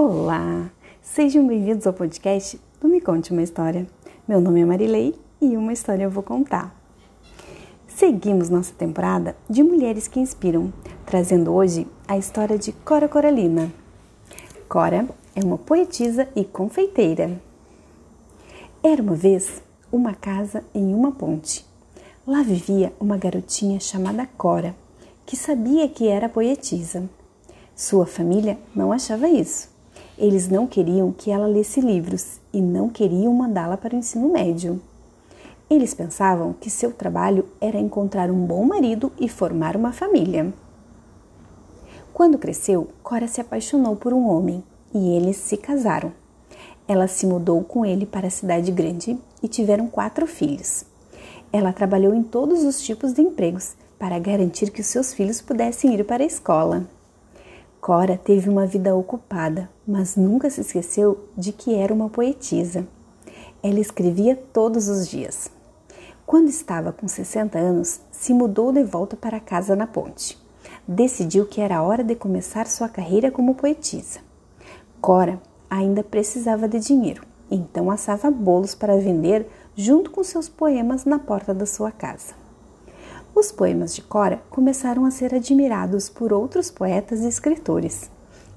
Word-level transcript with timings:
Olá! 0.00 0.70
Sejam 1.02 1.44
bem-vindos 1.44 1.84
ao 1.84 1.92
podcast 1.92 2.60
do 2.80 2.86
Me 2.86 3.00
Conte 3.00 3.32
uma 3.32 3.42
História. 3.42 3.84
Meu 4.28 4.40
nome 4.40 4.60
é 4.60 4.64
Marilei 4.64 5.12
e 5.40 5.56
uma 5.56 5.72
história 5.72 6.04
eu 6.04 6.10
vou 6.10 6.22
contar. 6.22 6.72
Seguimos 7.88 8.48
nossa 8.48 8.72
temporada 8.72 9.34
de 9.50 9.60
Mulheres 9.60 10.06
que 10.06 10.20
Inspiram, 10.20 10.72
trazendo 11.04 11.52
hoje 11.52 11.84
a 12.06 12.16
história 12.16 12.56
de 12.56 12.70
Cora 12.70 13.08
Coralina. 13.08 13.72
Cora 14.68 15.08
é 15.34 15.42
uma 15.42 15.58
poetisa 15.58 16.28
e 16.36 16.44
confeiteira. 16.44 17.42
Era 18.80 19.02
uma 19.02 19.16
vez 19.16 19.60
uma 19.90 20.14
casa 20.14 20.62
em 20.72 20.94
uma 20.94 21.10
ponte. 21.10 21.66
Lá 22.24 22.44
vivia 22.44 22.92
uma 23.00 23.16
garotinha 23.16 23.80
chamada 23.80 24.28
Cora, 24.38 24.76
que 25.26 25.36
sabia 25.36 25.88
que 25.88 26.06
era 26.06 26.28
poetisa. 26.28 27.10
Sua 27.74 28.06
família 28.06 28.56
não 28.72 28.92
achava 28.92 29.28
isso 29.28 29.76
eles 30.18 30.48
não 30.48 30.66
queriam 30.66 31.12
que 31.12 31.30
ela 31.30 31.46
lesse 31.46 31.80
livros 31.80 32.40
e 32.52 32.60
não 32.60 32.88
queriam 32.88 33.32
mandá-la 33.32 33.76
para 33.76 33.94
o 33.94 33.98
ensino 33.98 34.28
médio. 34.32 34.80
Eles 35.70 35.94
pensavam 35.94 36.52
que 36.52 36.68
seu 36.68 36.92
trabalho 36.92 37.44
era 37.60 37.78
encontrar 37.78 38.30
um 38.30 38.44
bom 38.44 38.64
marido 38.64 39.12
e 39.20 39.28
formar 39.28 39.76
uma 39.76 39.92
família. 39.92 40.52
Quando 42.12 42.38
cresceu, 42.38 42.88
Cora 43.02 43.28
se 43.28 43.40
apaixonou 43.40 43.94
por 43.94 44.12
um 44.12 44.28
homem 44.28 44.64
e 44.92 45.16
eles 45.16 45.36
se 45.36 45.56
casaram. 45.56 46.12
Ela 46.88 47.06
se 47.06 47.26
mudou 47.26 47.62
com 47.62 47.84
ele 47.86 48.06
para 48.06 48.26
a 48.26 48.30
cidade 48.30 48.72
grande 48.72 49.16
e 49.42 49.46
tiveram 49.46 49.86
quatro 49.86 50.26
filhos. 50.26 50.84
Ela 51.52 51.72
trabalhou 51.72 52.14
em 52.14 52.22
todos 52.22 52.64
os 52.64 52.82
tipos 52.82 53.12
de 53.12 53.22
empregos 53.22 53.76
para 53.98 54.18
garantir 54.18 54.70
que 54.70 54.80
os 54.80 54.86
seus 54.86 55.12
filhos 55.12 55.40
pudessem 55.40 55.94
ir 55.94 56.04
para 56.04 56.24
a 56.24 56.26
escola. 56.26 56.86
Cora 57.80 58.18
teve 58.18 58.50
uma 58.50 58.66
vida 58.66 58.94
ocupada, 58.94 59.70
mas 59.86 60.16
nunca 60.16 60.50
se 60.50 60.60
esqueceu 60.60 61.28
de 61.36 61.52
que 61.52 61.74
era 61.74 61.94
uma 61.94 62.10
poetisa. 62.10 62.86
Ela 63.62 63.78
escrevia 63.78 64.36
todos 64.52 64.88
os 64.88 65.08
dias. 65.08 65.50
Quando 66.26 66.48
estava 66.48 66.92
com 66.92 67.06
60 67.06 67.56
anos, 67.56 68.00
se 68.10 68.34
mudou 68.34 68.72
de 68.72 68.82
volta 68.82 69.16
para 69.16 69.40
casa 69.40 69.74
na 69.76 69.86
ponte. 69.86 70.36
Decidiu 70.86 71.46
que 71.46 71.60
era 71.60 71.82
hora 71.82 72.02
de 72.02 72.14
começar 72.14 72.66
sua 72.66 72.88
carreira 72.88 73.30
como 73.30 73.54
poetisa. 73.54 74.20
Cora 75.00 75.40
ainda 75.70 76.02
precisava 76.02 76.68
de 76.68 76.80
dinheiro, 76.80 77.24
então 77.50 77.90
assava 77.90 78.30
bolos 78.30 78.74
para 78.74 78.98
vender 78.98 79.48
junto 79.76 80.10
com 80.10 80.24
seus 80.24 80.48
poemas 80.48 81.04
na 81.04 81.18
porta 81.18 81.54
da 81.54 81.64
sua 81.64 81.92
casa. 81.92 82.37
Os 83.38 83.52
poemas 83.52 83.94
de 83.94 84.02
Cora 84.02 84.42
começaram 84.50 85.04
a 85.04 85.12
ser 85.12 85.32
admirados 85.32 86.08
por 86.08 86.32
outros 86.32 86.72
poetas 86.72 87.20
e 87.20 87.28
escritores. 87.28 88.10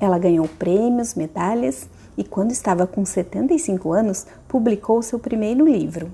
Ela 0.00 0.18
ganhou 0.18 0.48
prêmios, 0.48 1.14
medalhas 1.14 1.88
e, 2.16 2.24
quando 2.24 2.50
estava 2.50 2.84
com 2.84 3.04
75 3.04 3.92
anos, 3.92 4.26
publicou 4.48 5.00
seu 5.00 5.16
primeiro 5.16 5.64
livro. 5.64 6.12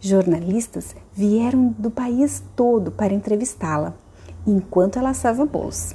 Jornalistas 0.00 0.96
vieram 1.12 1.68
do 1.78 1.92
país 1.92 2.42
todo 2.56 2.90
para 2.90 3.14
entrevistá-la, 3.14 3.94
enquanto 4.44 4.98
ela 4.98 5.10
assava 5.10 5.46
bolos. 5.46 5.94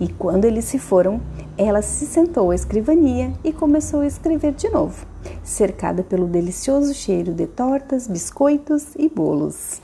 E 0.00 0.08
quando 0.08 0.46
eles 0.46 0.64
se 0.64 0.78
foram, 0.78 1.20
ela 1.58 1.82
se 1.82 2.06
sentou 2.06 2.50
à 2.50 2.54
escrivania 2.54 3.34
e 3.44 3.52
começou 3.52 4.00
a 4.00 4.06
escrever 4.06 4.54
de 4.54 4.70
novo, 4.70 5.04
cercada 5.44 6.02
pelo 6.02 6.26
delicioso 6.26 6.94
cheiro 6.94 7.34
de 7.34 7.46
tortas, 7.46 8.08
biscoitos 8.08 8.94
e 8.96 9.06
bolos. 9.06 9.82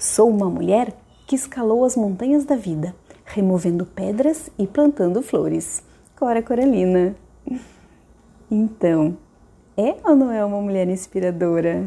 Sou 0.00 0.30
uma 0.30 0.48
mulher 0.48 0.94
que 1.26 1.36
escalou 1.36 1.84
as 1.84 1.94
montanhas 1.94 2.46
da 2.46 2.56
vida, 2.56 2.94
removendo 3.22 3.84
pedras 3.84 4.48
e 4.58 4.66
plantando 4.66 5.20
flores. 5.20 5.82
Cora 6.16 6.42
Coralina. 6.42 7.14
Então, 8.52 9.16
é 9.76 9.94
ou 10.02 10.16
não 10.16 10.32
é 10.32 10.44
uma 10.44 10.60
mulher 10.60 10.88
inspiradora? 10.88 11.86